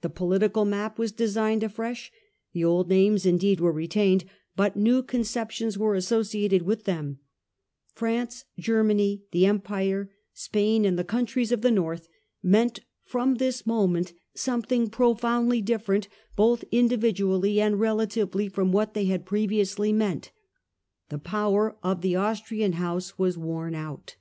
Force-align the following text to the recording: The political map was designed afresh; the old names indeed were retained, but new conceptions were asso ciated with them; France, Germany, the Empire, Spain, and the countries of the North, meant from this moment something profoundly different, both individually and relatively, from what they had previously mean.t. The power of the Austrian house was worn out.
The 0.00 0.08
political 0.08 0.64
map 0.64 0.98
was 0.98 1.12
designed 1.12 1.62
afresh; 1.62 2.10
the 2.54 2.64
old 2.64 2.88
names 2.88 3.26
indeed 3.26 3.60
were 3.60 3.70
retained, 3.70 4.24
but 4.56 4.74
new 4.74 5.02
conceptions 5.02 5.76
were 5.76 5.94
asso 5.94 6.22
ciated 6.22 6.62
with 6.62 6.84
them; 6.84 7.18
France, 7.92 8.46
Germany, 8.58 9.24
the 9.32 9.44
Empire, 9.44 10.10
Spain, 10.32 10.86
and 10.86 10.98
the 10.98 11.04
countries 11.04 11.52
of 11.52 11.60
the 11.60 11.70
North, 11.70 12.08
meant 12.42 12.80
from 13.04 13.34
this 13.34 13.66
moment 13.66 14.14
something 14.32 14.88
profoundly 14.88 15.60
different, 15.60 16.08
both 16.36 16.64
individually 16.72 17.60
and 17.60 17.78
relatively, 17.78 18.48
from 18.48 18.72
what 18.72 18.94
they 18.94 19.04
had 19.04 19.26
previously 19.26 19.92
mean.t. 19.92 20.30
The 21.10 21.18
power 21.18 21.76
of 21.82 22.00
the 22.00 22.16
Austrian 22.16 22.72
house 22.80 23.18
was 23.18 23.36
worn 23.36 23.74
out. 23.74 24.16